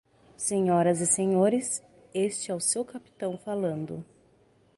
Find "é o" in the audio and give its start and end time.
2.49-2.59